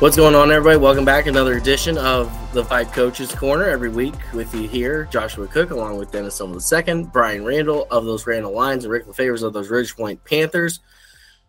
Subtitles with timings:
[0.00, 0.76] What's going on, everybody?
[0.76, 1.26] Welcome back.
[1.26, 5.98] Another edition of the Five Coaches Corner every week with you here, Joshua Cook, along
[5.98, 9.70] with Dennis Silva II, Brian Randall of those Randle Lions, and Rick LeFavors of those
[9.70, 10.78] Ridge Point Panthers.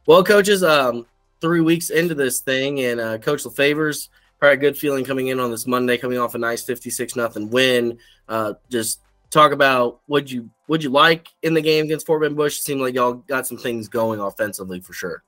[0.07, 1.05] Well, coaches, um,
[1.41, 4.09] three weeks into this thing, and uh, Coach LeFavors
[4.39, 7.52] probably a good feeling coming in on this Monday, coming off a nice fifty-six nothing
[7.52, 8.00] win.
[8.27, 12.36] Uh, just talk about what you would you like in the game against Fort Bend
[12.36, 12.57] Bush.
[12.57, 15.22] It seemed like y'all got some things going offensively for sure.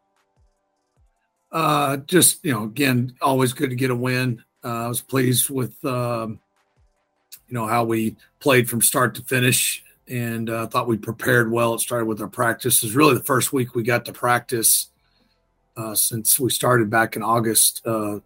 [1.52, 4.44] Uh, just you know, again, always good to get a win.
[4.64, 6.40] Uh, I was pleased with um,
[7.48, 11.74] you know how we played from start to finish, and uh, thought we prepared well.
[11.74, 12.84] It started with our practice.
[12.84, 14.90] Is really the first week we got to practice
[15.76, 18.20] uh, since we started back in August uh,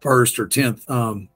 [0.00, 0.88] first or tenth.
[0.90, 1.28] Um,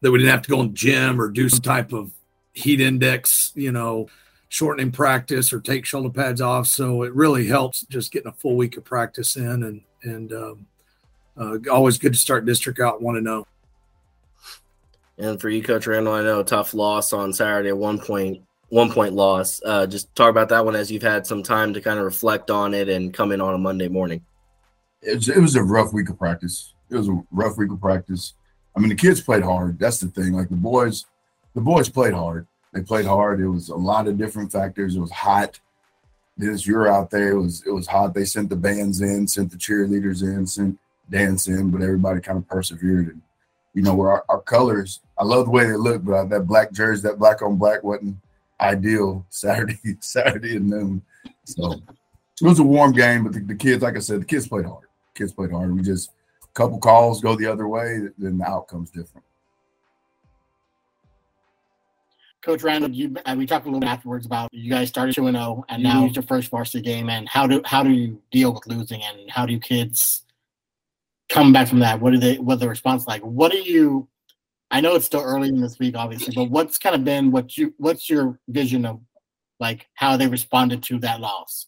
[0.00, 2.12] that we didn't have to go in the gym or do some type of
[2.52, 4.08] heat index, you know,
[4.48, 6.66] shortening practice or take shoulder pads off.
[6.66, 10.66] So it really helps just getting a full week of practice in and and um,
[11.36, 13.46] uh, always good to start district out one to know.
[15.18, 19.14] And for you, Coach Randall, I know tough loss on Saturday, one point one point
[19.14, 19.60] loss.
[19.64, 22.50] Uh, just talk about that one as you've had some time to kind of reflect
[22.50, 24.24] on it and come in on a Monday morning.
[25.02, 26.74] It was, it was a rough week of practice.
[26.90, 28.34] It was a rough week of practice.
[28.76, 29.78] I mean, the kids played hard.
[29.78, 30.32] That's the thing.
[30.32, 31.06] Like the boys,
[31.54, 32.46] the boys played hard.
[32.78, 33.40] They played hard.
[33.40, 34.94] It was a lot of different factors.
[34.94, 35.58] It was hot.
[36.36, 37.30] This you're out there.
[37.30, 38.14] It was it was hot.
[38.14, 40.78] They sent the bands in, sent the cheerleaders in, sent
[41.10, 43.08] dance in, but everybody kind of persevered.
[43.08, 43.22] And
[43.74, 46.70] you know, where our, our colors, I love the way they look, but that black
[46.70, 48.16] jersey, that black on black wasn't
[48.60, 51.02] ideal Saturday, Saturday at noon.
[51.46, 54.46] So it was a warm game, but the, the kids, like I said, the kids
[54.46, 54.86] played hard.
[55.16, 55.74] kids played hard.
[55.74, 56.12] We just
[56.44, 59.24] a couple calls go the other way, then the outcome's different.
[62.48, 65.26] Coach Randall, you uh, we talked a little bit afterwards about you guys started two
[65.26, 67.10] and zero, and now it's your first varsity game.
[67.10, 70.24] And how do how do you deal with losing, and how do kids
[71.28, 72.00] come back from that?
[72.00, 72.38] What are they?
[72.38, 73.20] What the response like?
[73.20, 74.08] What do you?
[74.70, 77.58] I know it's still early in this week, obviously, but what's kind of been what
[77.58, 78.98] you what's your vision of
[79.60, 81.66] like how they responded to that loss?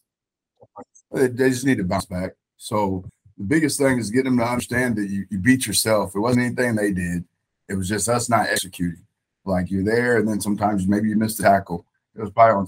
[1.11, 2.31] They just need to bounce back.
[2.57, 3.05] So
[3.37, 6.15] the biggest thing is getting them to understand that you, you beat yourself.
[6.15, 7.23] It wasn't anything they did.
[7.69, 9.03] It was just us not executing.
[9.45, 11.85] Like you're there, and then sometimes maybe you miss the tackle.
[12.15, 12.67] It was probably on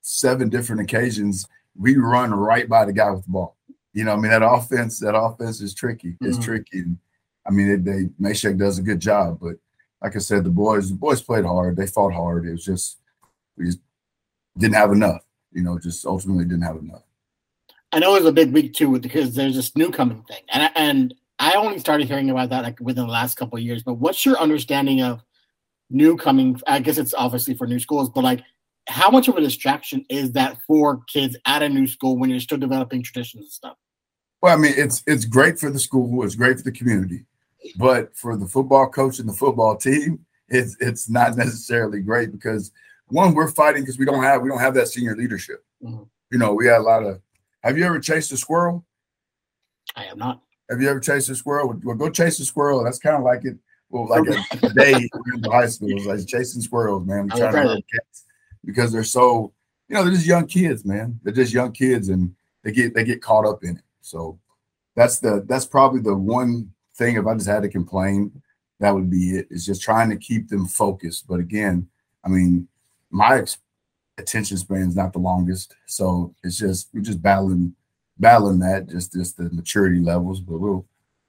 [0.00, 1.46] seven different occasions
[1.76, 3.56] we run right by the guy with the ball.
[3.92, 6.16] You know, I mean that offense, that offense is tricky.
[6.20, 6.44] It's mm-hmm.
[6.44, 6.78] tricky.
[6.80, 6.98] And,
[7.46, 9.56] I mean, it, they Mashek does a good job, but
[10.02, 11.76] like I said, the boys, the boys played hard.
[11.76, 12.46] They fought hard.
[12.46, 12.98] It was just
[13.56, 13.78] we just
[14.58, 15.22] didn't have enough.
[15.52, 17.02] You know, just ultimately didn't have enough.
[17.92, 20.70] I know it was a big week too because there's this new coming thing, and
[20.74, 23.82] and I only started hearing about that like within the last couple of years.
[23.82, 25.22] But what's your understanding of
[25.94, 28.42] new coming i guess it's obviously for new schools but like
[28.88, 32.40] how much of a distraction is that for kids at a new school when you're
[32.40, 33.76] still developing traditions and stuff?
[34.42, 37.24] Well i mean it's it's great for the school it's great for the community
[37.76, 42.72] but for the football coach and the football team it's it's not necessarily great because
[43.08, 45.64] one we're fighting because we don't have we don't have that senior leadership.
[45.82, 46.02] Mm-hmm.
[46.30, 47.20] you know we had a lot of
[47.62, 48.84] have you ever chased a squirrel?
[49.96, 50.42] I have not.
[50.68, 51.80] Have you ever chased a squirrel?
[51.82, 53.56] Well go chase a squirrel that's kind of like it
[53.94, 57.28] well, like a, day in high school, like chasing squirrels, man.
[57.32, 58.24] We're trying to cats
[58.64, 59.52] because they're so,
[59.88, 61.20] you know, they're just young kids, man.
[61.22, 62.34] They're just young kids, and
[62.64, 63.84] they get they get caught up in it.
[64.00, 64.40] So
[64.96, 67.14] that's the that's probably the one thing.
[67.14, 68.42] If I just had to complain,
[68.80, 69.46] that would be it.
[69.48, 71.28] Is just trying to keep them focused.
[71.28, 71.86] But again,
[72.24, 72.66] I mean,
[73.10, 73.44] my
[74.18, 77.76] attention span is not the longest, so it's just we're just battling
[78.18, 80.40] battling that, just just the maturity levels.
[80.40, 80.84] But we'll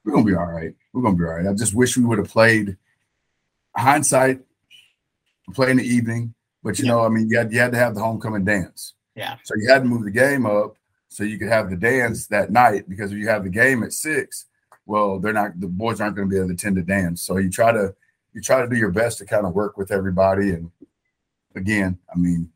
[0.05, 0.73] we're gonna be all right.
[0.93, 1.47] We're gonna be all right.
[1.47, 2.77] I just wish we would have played.
[3.75, 4.39] Hindsight,
[5.53, 6.33] play in the evening,
[6.63, 6.91] but you yeah.
[6.91, 8.93] know, I mean, you had you had to have the homecoming dance.
[9.15, 9.35] Yeah.
[9.43, 10.75] So you had to move the game up
[11.09, 13.93] so you could have the dance that night because if you have the game at
[13.93, 14.45] six,
[14.85, 17.21] well, they're not the boys aren't going to be able to attend the dance.
[17.21, 17.93] So you try to
[18.33, 20.51] you try to do your best to kind of work with everybody.
[20.51, 20.71] And
[21.55, 22.51] again, I mean,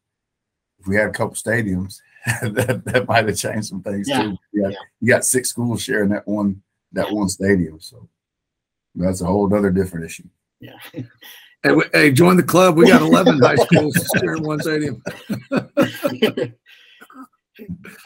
[0.79, 1.99] if we had a couple stadiums,
[2.41, 4.23] that that might have changed some things yeah.
[4.23, 4.37] too.
[4.53, 4.71] Yeah.
[5.01, 6.61] You got six schools sharing that one
[6.93, 7.79] that one stadium.
[7.79, 8.07] So
[8.95, 10.27] that's a whole other different issue.
[10.59, 10.79] Yeah.
[11.61, 12.77] Hey, hey, join the club.
[12.77, 15.03] We got 11 high schools sharing one stadium.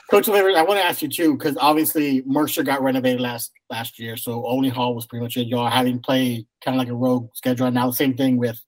[0.10, 4.00] Coach LeFavors, I want to ask you too, because obviously Mercer got renovated last last
[4.00, 5.48] year, so Olney Hall was pretty much it.
[5.48, 7.68] Y'all having played kind of like a rogue schedule.
[7.68, 8.60] And now the same thing with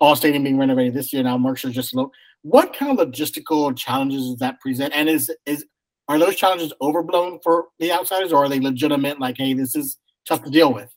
[0.00, 1.22] all stadium being renovated this year.
[1.22, 2.10] Now Mercer just look.
[2.42, 4.94] What kind of logistical challenges does that present?
[4.94, 5.66] And is is
[6.10, 9.20] are those challenges overblown for the outsiders, or are they legitimate?
[9.20, 9.96] Like, hey, this is
[10.26, 10.92] tough to deal with.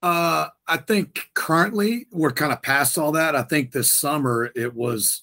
[0.00, 3.34] Uh, I think currently we're kind of past all that.
[3.34, 5.22] I think this summer it was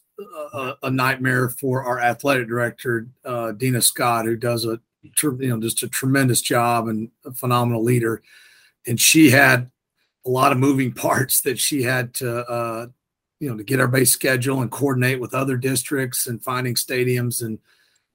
[0.54, 5.62] a, a nightmare for our athletic director, uh, Dina Scott, who does a you know
[5.62, 8.22] just a tremendous job and a phenomenal leader.
[8.86, 9.72] and she had
[10.26, 12.88] a lot of moving parts that she had to uh,
[13.40, 17.42] you know to get our base schedule and coordinate with other districts and finding stadiums
[17.46, 17.60] and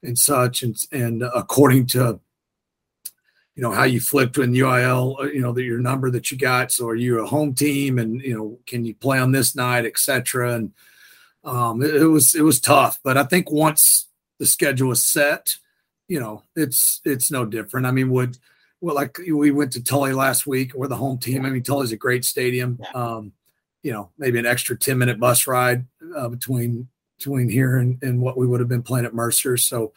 [0.07, 2.21] and such and and according to
[3.57, 6.37] you know how you flipped in UIL, uh, you know that your number that you
[6.37, 6.71] got.
[6.71, 9.87] So are you a home team, and you know can you play on this night,
[9.87, 10.55] etc.
[10.55, 10.73] And
[11.43, 14.09] um, it, it, was it was tough, but I think once
[14.39, 15.57] the schedule was set,
[16.07, 17.87] you know it's it's no different.
[17.87, 18.37] I mean, would
[18.83, 21.47] well like we went to Tully last week, we're the home team.
[21.47, 22.79] I mean, Tully's a great stadium.
[22.95, 23.33] Um,
[23.83, 28.21] you know, maybe an extra ten minute bus ride uh, between between here and, and
[28.21, 29.57] what we would have been playing at Mercer.
[29.57, 29.93] So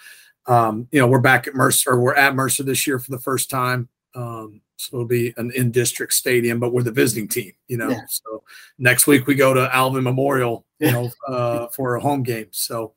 [0.50, 3.20] um, you know, we're back at Mercer, or we're at Mercer this year for the
[3.20, 3.88] first time.
[4.16, 7.90] Um, so it'll be an in district stadium, but we're the visiting team, you know.
[7.90, 8.02] Yeah.
[8.08, 8.44] So
[8.80, 12.48] next week we go to Alvin Memorial, you know, uh, for a home game.
[12.52, 12.94] So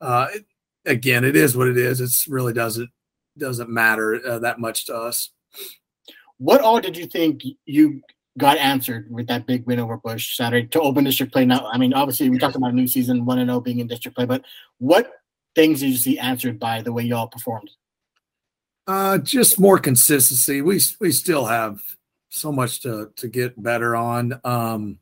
[0.00, 0.44] uh, it,
[0.86, 2.00] again, it is what it is.
[2.00, 2.90] It's really doesn't
[3.36, 5.30] doesn't matter uh, that much to us.
[6.38, 8.02] What all did you think you
[8.38, 11.44] got answered with that big win over Bush Saturday to open district play?
[11.44, 13.80] Now, I mean, obviously we talked about a new season, one and zero oh being
[13.80, 14.44] in district play, but
[14.78, 15.12] what
[15.54, 17.70] things did you see answered by the way y'all performed?
[18.86, 20.60] Uh, just more consistency.
[20.60, 21.80] We we still have
[22.30, 24.40] so much to to get better on.
[24.44, 24.98] Um,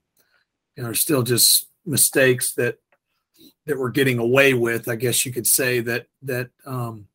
[0.76, 2.78] you know, still just mistakes that
[3.66, 4.88] that we're getting away with.
[4.88, 7.06] I guess you could say that that um,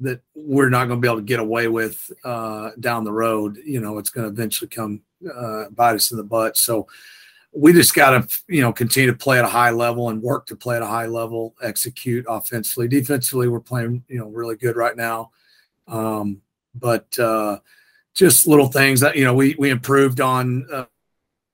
[0.00, 3.58] that we're not going to be able to get away with uh, down the road.
[3.64, 5.02] You know, it's going to eventually come
[5.34, 6.56] uh, bite us in the butt.
[6.56, 6.88] So
[7.54, 10.46] we just got to you know continue to play at a high level and work
[10.46, 14.76] to play at a high level execute offensively defensively we're playing you know really good
[14.76, 15.30] right now
[15.86, 16.40] um,
[16.74, 17.58] but uh,
[18.14, 20.84] just little things that you know we we improved on uh,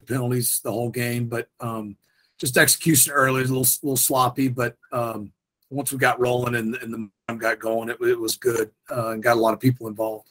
[0.06, 1.96] penalties the whole game but um,
[2.38, 5.31] just execution early was a little, little sloppy but um,
[5.70, 9.11] once we got rolling and, and the momentum got going it, it was good uh,
[9.11, 10.31] and got a lot of people involved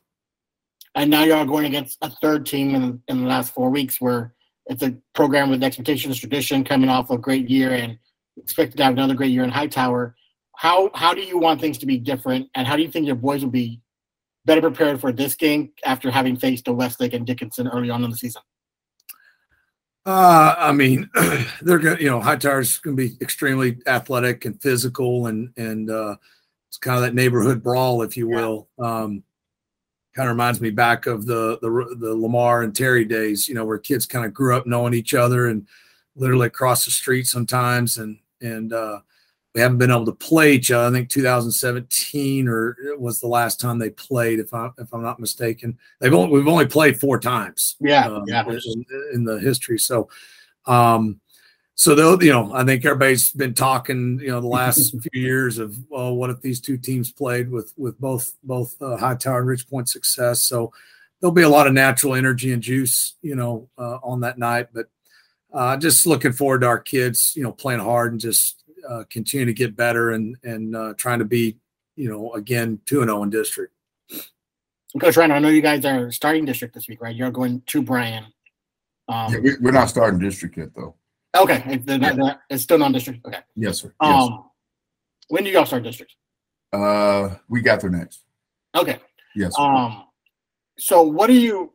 [0.95, 4.33] and now y'all going against a third team in, in the last four weeks where
[4.65, 7.97] it's a program with expectations, tradition, coming off a great year and
[8.37, 10.15] expected to have another great year in Hightower.
[10.55, 13.15] How how do you want things to be different, and how do you think your
[13.15, 13.81] boys will be
[14.45, 18.09] better prepared for this game after having faced the Westlake and Dickinson early on in
[18.09, 18.41] the season?
[20.05, 21.09] Uh, I mean,
[21.61, 26.15] they're to, you know, Hightower's going to be extremely athletic and physical, and and uh,
[26.67, 28.69] it's kind of that neighborhood brawl, if you will.
[28.79, 28.85] Yeah.
[29.01, 29.23] Um,
[30.15, 33.65] kind of reminds me back of the, the the Lamar and Terry days, you know,
[33.65, 35.67] where kids kind of grew up knowing each other and
[36.15, 39.01] literally across the street sometimes, and and uh,
[39.55, 40.87] we haven't been able to play each other.
[40.87, 45.01] I think 2017 or it was the last time they played, if I'm if I'm
[45.01, 45.77] not mistaken.
[45.99, 47.75] They've only we've only played four times.
[47.79, 48.47] Yeah, um, yeah.
[48.47, 50.09] In, in, the history, so.
[50.65, 51.19] Um,
[51.79, 55.57] so though you know i think everybody's been talking you know the last few years
[55.57, 59.47] of well what if these two teams played with with both both uh, Hightower and
[59.47, 60.73] Ridge Point success so
[61.19, 64.67] there'll be a lot of natural energy and juice you know uh, on that night
[64.73, 64.87] but
[65.53, 69.45] uh, just looking forward to our kids you know playing hard and just uh, continue
[69.45, 71.57] to get better and and uh, trying to be
[71.95, 73.73] you know again 2 and 0 in district
[74.99, 77.81] coach Ryan, i know you guys are starting district this week right you're going to
[77.81, 78.25] Bryan
[79.07, 80.95] um, yeah, we're not starting district yet though
[81.35, 82.35] Okay, it's, yeah.
[82.49, 83.25] it's still non-district.
[83.25, 83.39] Okay.
[83.55, 83.93] Yes, sir.
[84.01, 84.45] Yes, um,
[85.27, 86.13] when do y'all start district?
[86.73, 88.23] Uh, we got there next.
[88.75, 88.97] Okay.
[89.35, 89.55] Yes.
[89.55, 89.61] Sir.
[89.61, 90.05] Um,
[90.79, 91.73] so what are you,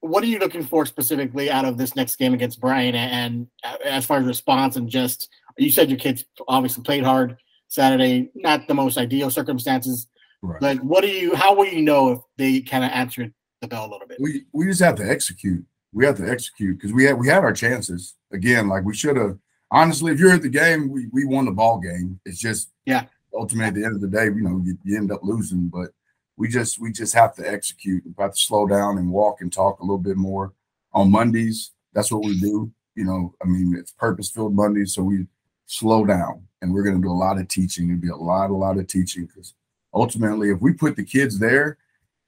[0.00, 2.94] what are you looking for specifically out of this next game against Bryan?
[2.94, 7.36] And, and as far as response and just, you said your kids obviously played hard
[7.68, 10.06] Saturday, not the most ideal circumstances.
[10.42, 10.60] Right.
[10.60, 11.34] But what do you?
[11.34, 14.18] How will you know if they kind of answered the bell a little bit?
[14.20, 17.44] We we just have to execute we have to execute because we had we had
[17.44, 18.68] our chances again.
[18.68, 19.38] Like we should have.
[19.70, 22.20] Honestly, if you're at the game, we, we won the ball game.
[22.26, 23.06] It's just yeah.
[23.32, 25.68] Ultimately, at the end of the day, you know, you, you end up losing.
[25.68, 25.90] But
[26.36, 28.04] we just we just have to execute.
[28.04, 30.52] We have to slow down and walk and talk a little bit more
[30.92, 31.70] on Mondays.
[31.92, 32.70] That's what we do.
[32.96, 35.26] You know, I mean, it's purpose filled Mondays, so we
[35.66, 37.88] slow down and we're going to do a lot of teaching.
[37.88, 39.54] It'll be a lot, a lot of teaching because
[39.92, 41.78] ultimately, if we put the kids there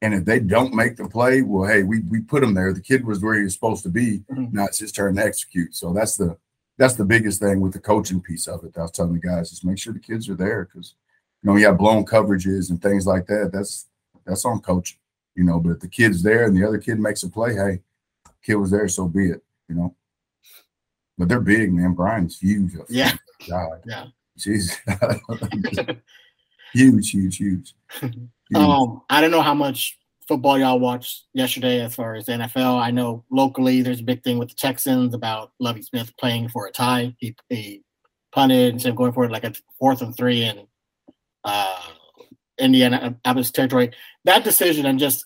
[0.02, 2.72] and if they don't make the play, well, hey, we we put them there.
[2.72, 4.24] The kid was where he was supposed to be.
[4.30, 4.56] Mm-hmm.
[4.56, 5.74] Now it's his turn to execute.
[5.74, 6.36] So that's the
[6.78, 8.76] that's the biggest thing with the coaching piece of it.
[8.76, 10.94] I was telling the guys, just make sure the kids are there because
[11.42, 13.50] you know you have blown coverages and things like that.
[13.52, 13.86] That's
[14.26, 14.98] that's on coaching,
[15.34, 15.58] you know.
[15.60, 17.80] But if the kid's there and the other kid makes a play, hey,
[18.42, 19.94] kid was there, so be it, you know.
[21.18, 21.94] But they're big, man.
[21.94, 22.73] Bryan's huge.
[22.88, 23.12] Yeah.
[23.49, 23.82] God.
[23.87, 24.06] Yeah.
[24.37, 24.76] Jesus.
[26.73, 27.75] huge, huge, huge.
[28.54, 32.80] Um, I don't know how much football y'all watched yesterday as far as NFL.
[32.80, 36.66] I know locally there's a big thing with the Texans about Lovie Smith playing for
[36.66, 37.14] a tie.
[37.18, 37.82] He, he
[38.32, 40.66] punted instead of going for it like a fourth and three in
[41.44, 41.80] uh,
[42.58, 43.92] Indianapolis territory.
[44.25, 45.25] That decision and just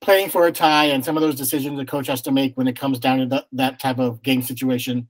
[0.00, 2.68] playing for a tie and some of those decisions the coach has to make when
[2.68, 5.08] it comes down to the, that type of game situation.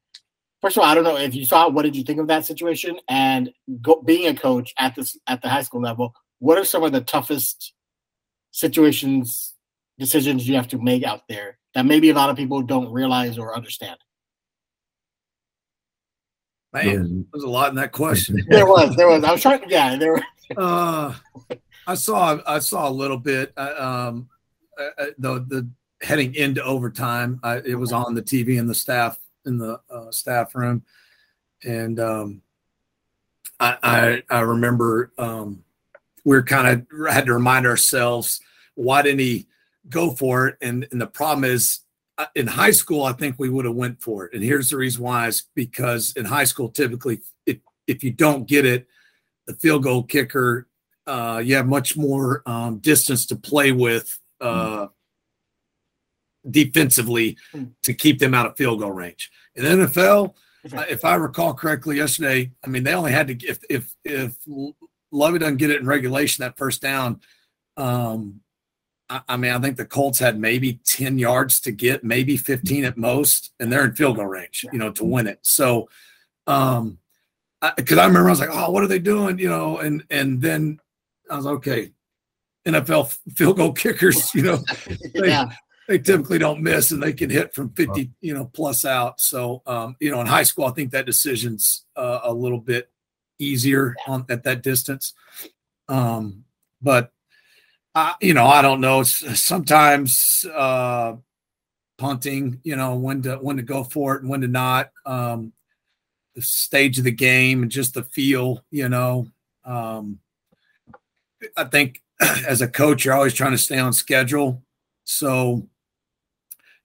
[0.60, 1.68] First of all, I don't know if you saw.
[1.68, 2.98] What did you think of that situation?
[3.08, 6.82] And go, being a coach at this at the high school level, what are some
[6.82, 7.74] of the toughest
[8.50, 9.54] situations,
[9.98, 13.38] decisions you have to make out there that maybe a lot of people don't realize
[13.38, 13.98] or understand?
[16.72, 18.44] Man, there's a lot in that question.
[18.48, 19.22] there was, there was.
[19.22, 19.62] I was trying.
[19.68, 20.12] Yeah, there.
[20.12, 20.22] Were.
[20.56, 21.14] uh,
[21.86, 23.52] I saw, I saw a little bit.
[23.56, 24.28] Uh, um,
[24.78, 25.68] uh, uh, the the
[26.00, 30.10] heading into overtime, I, it was on the TV in the staff in the uh,
[30.10, 30.84] staff room,
[31.64, 32.42] and um,
[33.58, 35.64] I, I, I remember um,
[36.24, 38.40] we are kind of had to remind ourselves
[38.74, 39.48] why didn't he
[39.88, 41.80] go for it, and and the problem is
[42.18, 44.34] uh, in high school, I think we would have went for it.
[44.34, 48.46] And here's the reason why is because in high school, typically, if, if you don't
[48.46, 48.88] get it,
[49.46, 50.66] the field goal kicker,
[51.06, 54.90] uh, you have much more um, distance to play with uh, mm.
[56.50, 57.70] defensively mm.
[57.82, 59.30] to keep them out of field goal range.
[59.54, 60.34] In NFL,
[60.72, 64.36] uh, if I recall correctly yesterday, I mean, they only had to, if, if, if
[65.10, 67.20] Lovie doesn't get it in regulation, that first down,
[67.76, 68.40] um,
[69.10, 72.98] I, mean, I think the Colts had maybe 10 yards to get, maybe 15 at
[72.98, 75.38] most, and they're in field goal range, you know, to win it.
[75.42, 75.88] So,
[76.46, 76.98] um,
[77.76, 79.38] because I, I, remember I was like, oh, what are they doing?
[79.38, 80.78] You know, and and then
[81.30, 81.92] I was okay,
[82.68, 84.58] NFL field goal kickers, you know,
[85.14, 85.50] they, yeah.
[85.88, 89.20] they typically don't miss and they can hit from 50, you know, plus out.
[89.20, 92.90] So, um, you know, in high school, I think that decision's uh, a little bit
[93.38, 95.14] easier on at that distance.
[95.88, 96.44] Um,
[96.82, 97.12] but
[97.94, 99.02] uh, you know, I don't know.
[99.02, 101.16] Sometimes uh,
[101.96, 104.90] punting, you know, when to when to go for it and when to not.
[105.04, 105.52] Um,
[106.34, 109.26] the stage of the game and just the feel, you know.
[109.64, 110.20] Um,
[111.56, 112.02] I think
[112.46, 114.62] as a coach, you're always trying to stay on schedule.
[115.04, 115.68] So,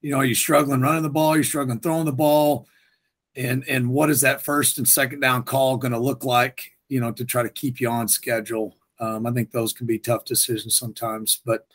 [0.02, 2.68] you know, you're struggling running the ball, you're struggling throwing the ball,
[3.36, 6.72] and and what is that first and second down call going to look like?
[6.90, 8.78] You know, to try to keep you on schedule.
[9.00, 11.66] Um, I think those can be tough decisions sometimes, but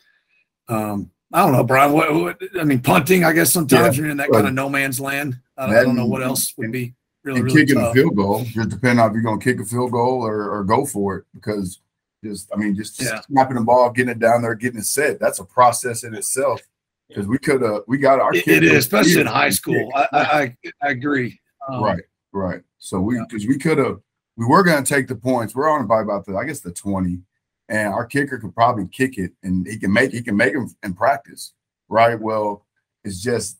[0.67, 1.91] um, I don't know, Brian.
[1.91, 3.23] What, what, I mean, punting.
[3.23, 5.37] I guess sometimes yeah, you're in that kind of no man's land.
[5.57, 7.91] I don't, I don't know what else would be really, and really kicking tough.
[7.91, 8.45] a field goal.
[8.45, 11.17] Just depending on if you're going to kick a field goal or, or go for
[11.17, 11.79] it, because
[12.23, 13.21] just I mean, just yeah.
[13.21, 15.19] snapping the ball, getting it down there, getting it set.
[15.19, 16.61] That's a process in itself.
[17.07, 18.33] Because we could have, we got our.
[18.35, 19.89] It, it is, especially in high school.
[19.95, 21.39] I, I, I agree.
[21.67, 22.61] Um, right, right.
[22.77, 23.49] So we because yeah.
[23.49, 23.99] we could have
[24.39, 25.53] we were going to take the points.
[25.53, 27.19] We're on by about the, I guess the 20.
[27.67, 30.73] And our kicker could probably kick it and he can make he can make them
[30.81, 31.53] in practice.
[31.89, 32.19] Right.
[32.19, 32.65] Well,
[33.03, 33.59] it's just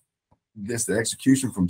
[0.55, 1.67] this the execution from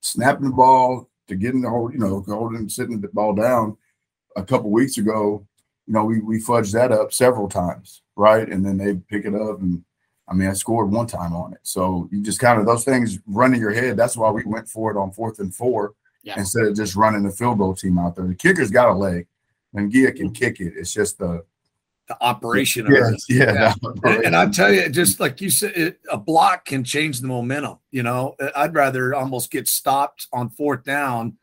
[0.00, 3.76] snapping the ball to getting the whole, you know, holding sitting the ball down
[4.36, 5.46] a couple weeks ago.
[5.86, 8.48] You know, we we fudged that up several times, right?
[8.48, 9.84] And then they pick it up and
[10.28, 11.58] I mean, I scored one time on it.
[11.62, 13.96] So you just kind of those things run in your head.
[13.96, 16.38] That's why we went for it on fourth and four yeah.
[16.38, 18.26] instead of just running the field goal team out there.
[18.26, 19.26] The kicker's got a leg,
[19.74, 20.32] and Gia can mm-hmm.
[20.32, 20.74] kick it.
[20.76, 21.44] It's just the
[22.08, 23.22] the operation yeah, of it.
[23.28, 23.74] Yeah, yeah.
[24.04, 27.28] And, and, I tell you, just like you said, it, a block can change the
[27.28, 27.78] momentum.
[27.90, 31.36] You know, I'd rather almost get stopped on fourth down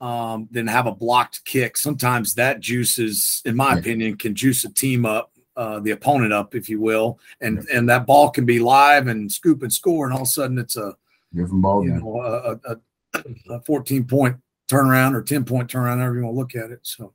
[0.00, 1.76] um, than have a blocked kick.
[1.76, 3.78] Sometimes that juices, in my yeah.
[3.78, 7.88] opinion, can juice a team up, uh, the opponent up, if you will, and and
[7.88, 10.76] that ball can be live and scoop and score, and all of a sudden it's
[10.76, 10.94] a
[11.32, 11.84] different ball.
[11.84, 14.36] You know, a, a, a 14 point
[14.68, 16.80] turnaround or 10 point turnaround, however you want to look at it.
[16.82, 17.12] So,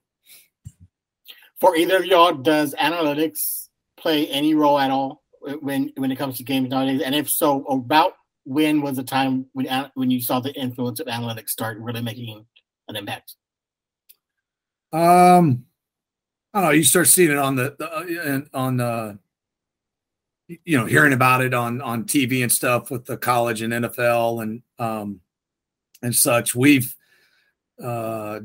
[1.59, 3.67] for either of y'all, does analytics
[3.97, 5.23] play any role at all
[5.61, 7.01] when when it comes to games nowadays?
[7.01, 8.13] And if so, about
[8.45, 12.45] when was the time when when you saw the influence of analytics start really making
[12.89, 13.35] an impact?
[14.91, 15.65] Um,
[16.53, 16.75] I don't know.
[16.75, 19.15] You start seeing it on the, the on uh,
[20.65, 24.41] you know, hearing about it on on TV and stuff with the college and NFL
[24.41, 25.21] and um
[26.01, 26.55] and such.
[26.55, 26.95] We've
[27.83, 28.41] uh,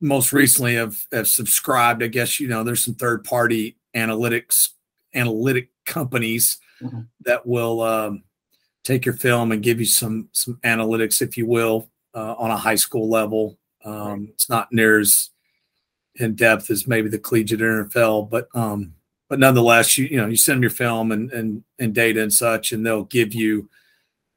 [0.00, 2.02] most recently have, have subscribed.
[2.02, 4.70] I guess you know there's some third party analytics
[5.14, 7.00] analytic companies mm-hmm.
[7.24, 8.22] that will um,
[8.84, 12.56] take your film and give you some some analytics, if you will, uh, on a
[12.56, 13.58] high school level.
[13.84, 14.28] Um.
[14.32, 15.30] It's not near as
[16.16, 18.94] in depth as maybe the collegiate NFL, but um,
[19.28, 22.32] but nonetheless, you you know you send them your film and and and data and
[22.32, 23.68] such, and they'll give you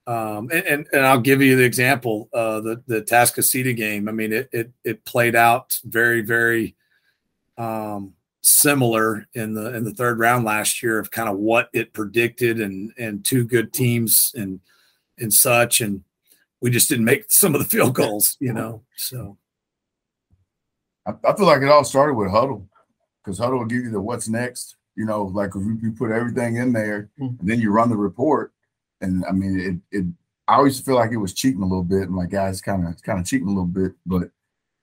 [0.05, 4.09] um, and, and, and I'll give you the example, uh, the the Tascasita game.
[4.09, 6.75] I mean, it it it played out very very
[7.57, 11.93] um, similar in the in the third round last year of kind of what it
[11.93, 14.59] predicted and and two good teams and
[15.17, 16.03] and such, and
[16.63, 18.81] we just didn't make some of the field goals, you know.
[18.95, 19.37] So
[21.05, 22.65] I, I feel like it all started with Hudl
[23.23, 26.11] because Hudl will give you the what's next You know, like if you, you put
[26.11, 27.39] everything in there Mm.
[27.39, 28.53] and then you run the report,
[29.01, 29.59] and I mean,
[29.91, 30.05] it, it,
[30.47, 32.03] I always feel like it was cheating a little bit.
[32.03, 34.29] And like, guys, kind of, kind of cheating a little bit, but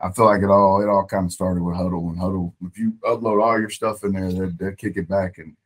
[0.01, 2.53] I feel like it all, it all kind of started with Hudl and Hudl.
[2.67, 5.57] If you upload all your stuff in there, they'll, they'll kick it back and,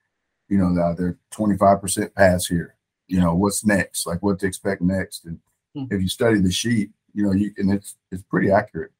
[0.48, 2.74] you know, they're, they're 25% pass here.
[3.06, 4.06] You know, what's next?
[4.06, 5.24] Like what to expect next.
[5.26, 5.38] And
[5.74, 5.84] Hmm.
[5.90, 8.92] if you study the sheet, you know, you and it's, it's pretty accurate.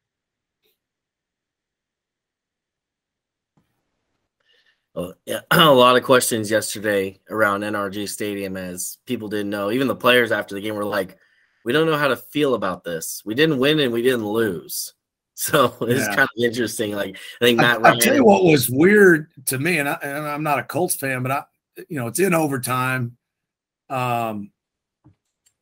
[4.95, 9.71] Well, yeah, a lot of questions yesterday around NRG Stadium as people didn't know.
[9.71, 11.19] Even the players after the game were like,
[11.65, 13.23] "We don't know how to feel about this.
[13.25, 14.95] We didn't win and we didn't lose."
[15.37, 16.15] So it's Yeah.
[16.15, 16.93] kind of interesting.
[16.93, 17.99] Like I think Matt I Ryan.
[17.99, 21.25] tell you what was weird to me, and, I, and I'm not a Colts fan,
[21.25, 21.43] but I,
[21.89, 23.17] you know, it's in overtime.
[23.91, 24.53] Um,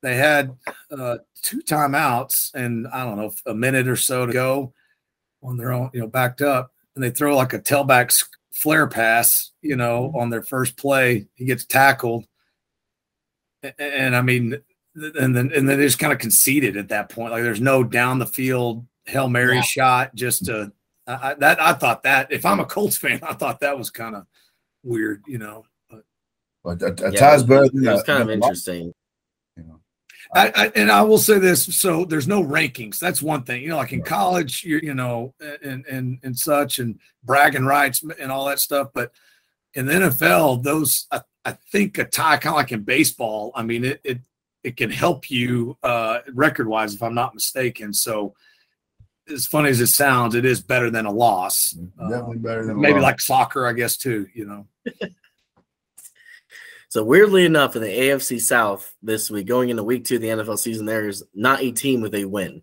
[0.02, 0.56] they had
[0.90, 4.72] uh, two timeouts, and I don't know, a minute or so to go
[5.42, 8.86] on their own, you know, backed up, and they throw like a tailback s- flare
[8.86, 11.26] pass, you know, on their first play.
[11.34, 12.26] He gets tackled,
[13.62, 14.54] and, and I mean,
[14.94, 17.32] and then and then they just kind of conceded at that point.
[17.32, 19.62] Like there's no down the field hail mary Yeah.
[19.62, 20.72] shot, just to
[21.06, 23.90] I, I- that I thought that if I'm a Colts fan, I thought that was
[23.90, 24.26] kind of
[24.82, 25.64] weird, you know.
[26.64, 28.40] But a, a yeah, tie's it better was, than it was a- kind of than
[28.40, 28.92] lot, interesting.
[30.34, 32.98] You know, I, I, and I will say this: so there's no rankings.
[32.98, 33.76] That's one thing, you know.
[33.76, 38.46] Like in college, you you know, and and and such, and bragging rights and all
[38.46, 38.88] that stuff.
[38.94, 39.12] But
[39.74, 43.52] in the NFL, those I, I think a tie, kind of like in baseball.
[43.54, 44.20] I mean, it it
[44.62, 47.92] it can help you uh, record wise, if I'm not mistaken.
[47.92, 48.34] So,
[49.30, 51.76] as funny as it sounds, it is better than a loss.
[51.98, 53.02] Uh, definitely better than a maybe lot.
[53.02, 54.26] like soccer, I guess too.
[54.34, 54.66] You know.
[56.92, 60.28] So weirdly enough, in the AFC South this week, going into week two of the
[60.28, 62.60] NFL season, there is not a team with a win.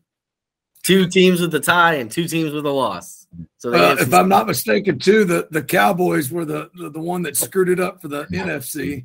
[0.83, 3.25] Two teams with a tie and two teams with a loss.
[3.57, 7.23] So Uh, if I'm not mistaken, too, the, the Cowboys were the, the the one
[7.23, 9.03] that screwed it up for the NFC.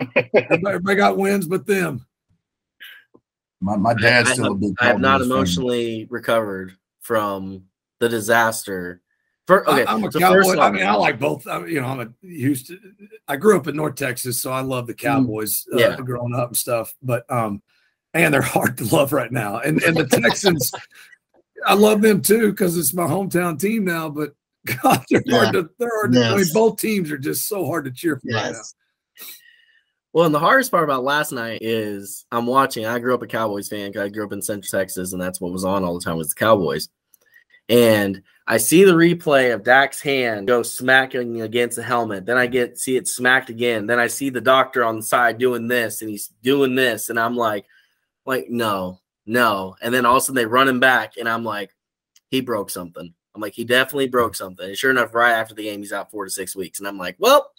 [0.00, 2.04] Everybody, everybody got wins, but them.
[3.60, 4.74] My, my dad's I- still a big.
[4.80, 5.36] I have not Cowboys fan.
[5.36, 7.62] emotionally recovered from
[8.00, 9.02] the disaster.
[9.46, 10.58] For, okay, I, am a so Cowboy.
[10.58, 11.46] I mean, I like both.
[11.46, 12.96] I, you know, I'm a Houston.
[13.28, 15.64] I grew up in North Texas, so I love the Cowboys.
[15.72, 15.96] Uh, Yeah.
[15.96, 16.94] growing up and stuff.
[17.00, 17.62] But um,
[18.12, 19.58] and they're hard to love right now.
[19.58, 20.72] And and the Texans,
[21.64, 24.08] I love them too because it's my hometown team now.
[24.08, 24.34] But
[24.82, 25.70] God, they're hard to.
[25.78, 26.12] They're hard.
[26.14, 28.60] To, I mean, both teams are just so hard to cheer for right now.
[30.12, 32.84] Well, and the hardest part about last night is I'm watching.
[32.86, 33.92] I grew up a Cowboys fan.
[33.92, 36.16] 'cause I grew up in Central Texas, and that's what was on all the time
[36.16, 36.88] was the Cowboys.
[37.68, 42.26] And I see the replay of Dak's hand go smacking against the helmet.
[42.26, 43.86] Then I get see it smacked again.
[43.86, 47.18] Then I see the doctor on the side doing this, and he's doing this, and
[47.18, 47.66] I'm like,
[48.24, 49.74] like no, no.
[49.82, 51.74] And then all of a sudden they run him back, and I'm like,
[52.28, 53.12] he broke something.
[53.34, 54.66] I'm like, he definitely broke something.
[54.68, 56.98] And sure enough, right after the game, he's out four to six weeks, and I'm
[56.98, 57.50] like, well.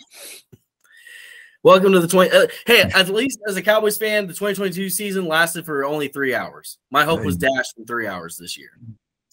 [1.63, 2.32] Welcome to the 20.
[2.32, 6.34] Uh, hey, at least as a Cowboys fan, the 2022 season lasted for only three
[6.34, 6.78] hours.
[6.91, 8.70] My hope was dashed in three hours this year.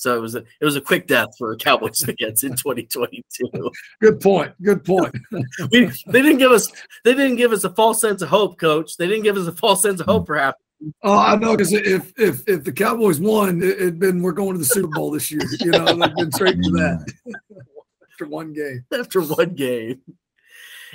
[0.04, 3.70] So it was a it was a quick death for Cowboys fans in 2022.
[4.02, 4.52] Good point.
[4.62, 5.14] Good point.
[5.72, 6.70] We, they didn't give us
[7.04, 8.98] they didn't give us a false sense of hope, coach.
[8.98, 10.62] They didn't give us a false sense of hope, perhaps.
[11.02, 14.52] Oh, I know because if if if the Cowboys won, it, it'd been we're going
[14.52, 15.40] to the Super Bowl this year.
[15.60, 17.10] You know, they've been straight to that
[18.12, 18.84] after one game.
[18.92, 20.02] after one game.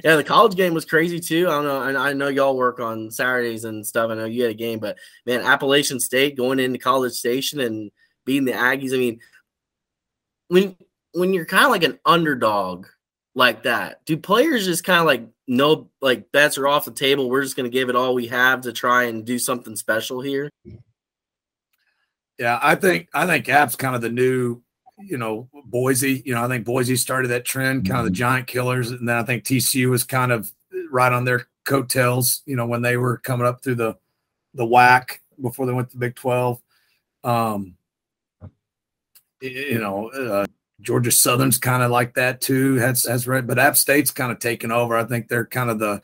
[0.03, 1.47] Yeah, the college game was crazy too.
[1.47, 1.81] I don't know.
[1.81, 4.11] and I know y'all work on Saturdays and stuff.
[4.11, 7.89] I know you had a game, but man, Appalachian State going into College Station and
[8.25, 8.93] beating the Aggies.
[8.93, 9.19] I mean,
[10.49, 10.75] when
[11.13, 12.87] when you're kind of like an underdog
[13.35, 17.29] like that, do players just kind of like no like bets are off the table?
[17.29, 20.21] We're just going to give it all we have to try and do something special
[20.21, 20.49] here.
[22.37, 24.61] Yeah, I think I think App's kind of the new,
[24.97, 26.23] you know, Boise.
[26.25, 29.17] You know, I think Boise started that trend, kind of the giant killers, and then
[29.17, 30.51] I think TCU was kind of
[30.89, 32.41] right on their coattails.
[32.45, 33.97] You know, when they were coming up through the
[34.53, 36.61] the WAC before they went to Big Twelve.
[37.25, 37.75] Um,
[39.41, 40.45] you know, uh,
[40.81, 42.75] Georgia Southern's kind of like that too.
[42.75, 44.97] Has has read, but App State's kind of taken over.
[44.97, 46.01] I think they're kind of the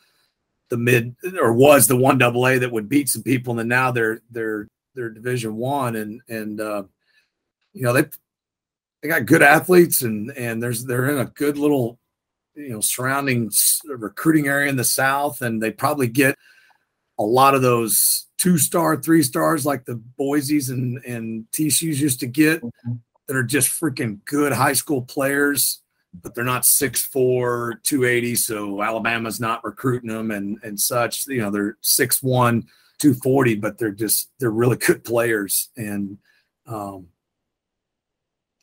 [0.70, 3.68] the mid or was the one double A that would beat some people, and then
[3.68, 6.84] now they're they're they're Division One, and and uh,
[7.74, 8.06] you know they
[9.02, 12.00] they got good athletes, and and there's they're in a good little
[12.56, 13.52] you know surrounding
[13.88, 16.36] recruiting area in the South, and they probably get
[17.18, 22.20] a lot of those two star, three stars like the Boise's and and TCU's used
[22.20, 22.62] to get
[23.28, 25.82] that are just freaking good high school players,
[26.22, 28.36] but they're not 6'4, 280.
[28.36, 31.28] So Alabama's not recruiting them and and such.
[31.28, 32.66] You know, they're 6'1,
[33.00, 35.70] 240, but they're just they're really good players.
[35.78, 36.18] And
[36.68, 37.08] um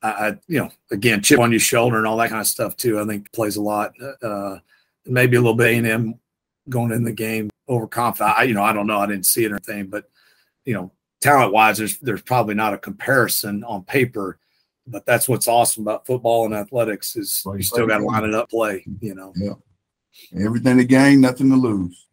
[0.05, 2.99] I, you know, again, chip on your shoulder and all that kind of stuff too.
[2.99, 3.93] I think plays a lot.
[4.21, 4.59] Uh,
[5.07, 6.15] maybe a little bit A and M
[6.69, 8.37] going in the game overconfident.
[8.37, 8.99] I, you know, I don't know.
[8.99, 10.05] I didn't see it or anything, but
[10.65, 14.39] you know, talent wise, there's there's probably not a comparison on paper.
[14.87, 18.25] But that's what's awesome about football and athletics is well, you still got to line
[18.25, 18.85] it up, play.
[19.01, 19.55] You know, yeah,
[20.45, 22.07] everything to gain, nothing to lose.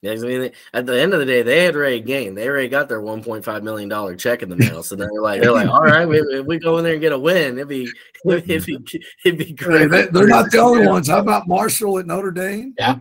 [0.00, 2.38] Yeah, I mean, at the end of the day, they had already gained.
[2.38, 4.84] They already got their 1.5 million dollar check in the mail.
[4.84, 7.18] So they're like, they're like, all right, if we go in there and get a
[7.18, 7.90] win, it'd be,
[8.24, 8.78] it'd be,
[9.24, 9.90] it'd be great.
[9.90, 11.08] Hey, they, are not the only ones.
[11.08, 12.74] How about Marshall at Notre Dame?
[12.78, 13.00] Yeah,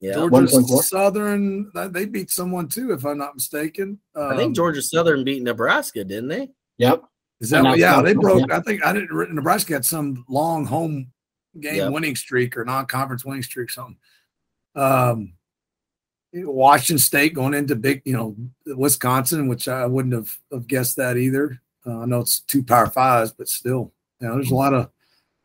[0.00, 0.12] yeah.
[0.12, 3.98] Georgia Southern, they beat someone too, if I'm not mistaken.
[4.14, 6.50] Um, I think um, Georgia Southern beat Nebraska, didn't they?
[6.78, 7.02] Yep.
[7.40, 8.00] Is that what, yeah?
[8.02, 8.48] They broke.
[8.48, 8.56] Yeah.
[8.56, 9.34] I think I didn't.
[9.34, 11.12] Nebraska had some long home
[11.60, 11.92] game yep.
[11.92, 13.96] winning streak or non-conference winning streak, something.
[14.74, 15.34] Um,
[16.32, 21.16] Washington State going into big, you know, Wisconsin, which I wouldn't have, have guessed that
[21.16, 21.60] either.
[21.86, 24.90] Uh, I know it's two power fives, but still, you know, there's a lot of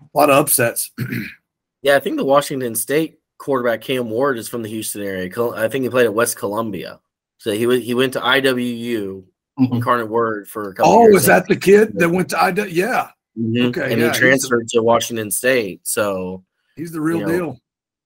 [0.01, 0.91] a lot of upsets.
[1.81, 5.29] yeah, I think the Washington State quarterback Cam Ward is from the Houston area.
[5.55, 6.99] I think he played at West Columbia,
[7.37, 9.23] so he he went to IWU
[9.61, 9.75] mm-hmm.
[9.75, 10.91] Incarnate Word for a couple.
[10.91, 12.69] Oh, was that the kid that went to IWU?
[12.71, 13.09] Yeah.
[13.37, 13.67] Mm-hmm.
[13.67, 15.87] Okay, and yeah, he transferred to Washington State.
[15.87, 16.43] So
[16.75, 17.57] he's the real you know,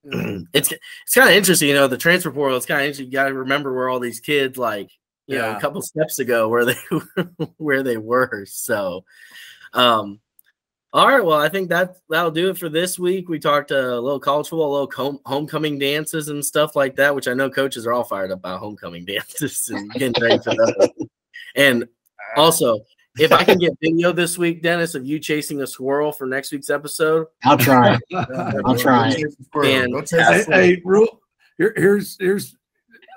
[0.04, 0.46] deal.
[0.54, 2.58] it's it's kind of interesting, you know, the transfer portal.
[2.58, 3.08] It's kind of interesting.
[3.08, 4.91] You got to remember where all these kids, like,
[5.26, 5.52] you yeah.
[5.52, 6.76] know, a couple steps ago, where they
[7.58, 8.46] where they were.
[8.48, 9.04] So,
[9.74, 10.20] um,
[10.94, 11.26] all right.
[11.26, 13.28] Well, I think that that'll do it for this week.
[13.28, 17.15] We talked a little college football, a little home, homecoming dances and stuff like that,
[17.15, 20.52] which I know coaches are all fired up about homecoming dances and getting ready for
[20.52, 21.08] that.
[21.56, 21.88] And
[22.36, 22.82] also,
[23.18, 26.52] if I can get video this week, Dennis, of you chasing a squirrel for next
[26.52, 27.98] week's episode, I'll try.
[28.13, 29.13] I'll try.
[29.63, 31.22] And hey, hey, rule.
[31.58, 32.56] Here, here's here's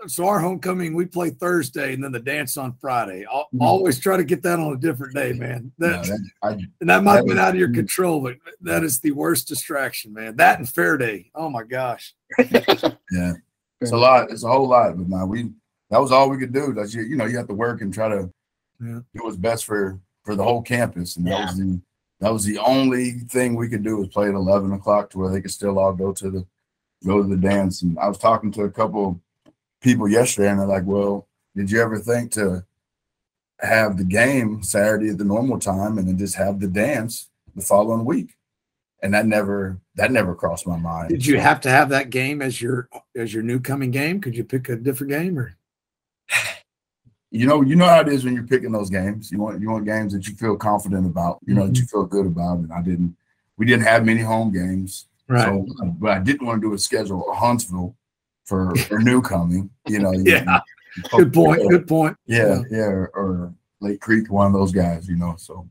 [0.06, 3.26] so our homecoming we play Thursday and then the dance on Friday.
[3.30, 3.62] I'll, mm-hmm.
[3.62, 5.72] Always try to get that on a different day, man.
[5.78, 8.84] That, no, that I, and that might have been out of your control, but that
[8.84, 10.36] is the worst distraction, man.
[10.36, 11.30] That and fair day.
[11.34, 12.14] Oh my gosh.
[12.38, 13.32] yeah,
[13.80, 14.30] it's a lot.
[14.30, 14.96] It's a whole lot.
[14.96, 15.50] But now we
[15.90, 16.72] that was all we could do.
[16.72, 17.02] That's you.
[17.02, 18.30] You know, you have to work and try to
[18.80, 19.00] yeah.
[19.14, 21.80] do what's best for for the whole campus, and that was the
[22.20, 25.30] that was the only thing we could do was play at eleven o'clock to where
[25.30, 26.46] they could still all go to the
[27.04, 27.82] go to the dance.
[27.82, 29.20] And I was talking to a couple
[29.80, 32.64] people yesterday, and they're like, "Well, did you ever think to
[33.60, 37.62] have the game Saturday at the normal time, and then just have the dance the
[37.62, 38.34] following week?"
[39.00, 41.08] And that never that never crossed my mind.
[41.08, 44.20] Did you have to have that game as your as your new coming game?
[44.20, 45.57] Could you pick a different game or?
[47.30, 49.30] You know, you know how it is when you're picking those games.
[49.30, 51.72] You want you want games that you feel confident about, you know, mm-hmm.
[51.72, 52.58] that you feel good about.
[52.58, 53.16] And I didn't.
[53.56, 55.46] We didn't have many home games, right?
[55.46, 55.66] So,
[55.98, 57.96] but I didn't want to do a schedule Huntsville
[58.44, 59.70] for for new coming.
[59.86, 60.60] You know, yeah.
[61.10, 61.68] good point.
[61.68, 62.16] Good point.
[62.26, 65.08] Yeah, yeah, or, or Lake Creek, one of those guys.
[65.08, 65.68] You know, so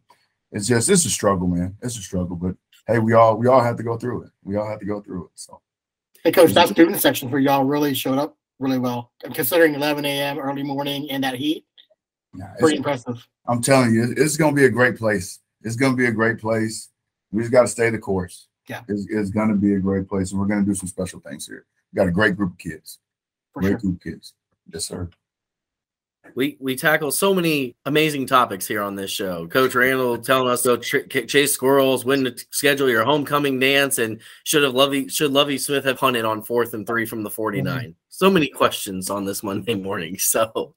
[0.52, 1.76] it's just it's a struggle, man.
[1.82, 2.56] It's a struggle, but
[2.88, 4.32] hey, we all we all have to go through it.
[4.44, 5.32] We all have to go through it.
[5.36, 5.62] So,
[6.24, 9.12] hey, coach, that student section for y'all really showed up really well.
[9.34, 10.40] Considering 11 a.m.
[10.40, 11.66] early morning and that heat,
[12.36, 13.26] yeah, pretty impressive.
[13.48, 15.40] I'm telling you, it's going to be a great place.
[15.64, 16.90] It's going to be a great place.
[17.32, 18.48] We just got to stay the course.
[18.68, 20.88] Yeah, it's, it's going to be a great place, and we're going to do some
[20.88, 21.66] special things here.
[21.94, 23.00] We got a great group of kids.
[23.54, 23.80] For great sure.
[23.80, 24.34] group of kids.
[24.72, 25.10] Yes, sir
[26.36, 29.48] we we tackle so many amazing topics here on this show.
[29.48, 34.20] Coach Randall telling us to tr- chase squirrels, when to schedule your homecoming dance, and
[34.44, 37.80] should have Lovie should Lovie Smith have hunted on fourth and three from the 49.
[37.80, 37.92] Mm-hmm.
[38.18, 40.18] So many questions on this Monday morning.
[40.28, 40.74] So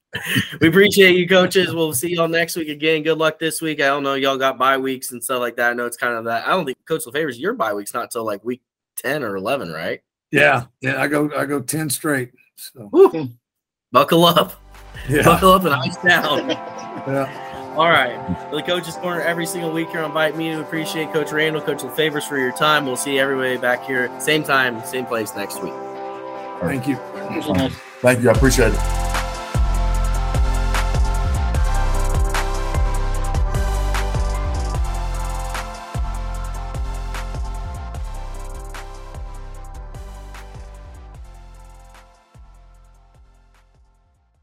[0.59, 1.73] we appreciate you, coaches.
[1.73, 3.01] We'll see y'all next week again.
[3.01, 3.81] Good luck this week.
[3.81, 5.71] I don't know, y'all got bye weeks and stuff like that.
[5.71, 6.47] I know it's kind of that.
[6.47, 8.61] I don't think Coach LeFavors your bye week's not till like week
[8.97, 10.01] 10 or 11, right?
[10.31, 11.01] Yeah, yeah.
[11.01, 12.31] I go I go 10 straight.
[12.57, 12.91] So
[13.91, 14.61] buckle up.
[15.09, 15.23] Yeah.
[15.23, 16.49] Buckle up and ice down.
[16.51, 17.73] yeah.
[17.75, 18.17] All right.
[18.51, 20.55] For the Coaches Corner every single week here on Bite Me.
[20.55, 22.85] We appreciate Coach Randall, Coach LeFavors for your time.
[22.85, 25.73] We'll see everybody back here, same time, same place next week.
[26.61, 26.99] Thank you.
[27.31, 27.53] Thank you.
[27.53, 27.71] so much.
[28.01, 28.29] Thank you.
[28.29, 29.00] I appreciate it.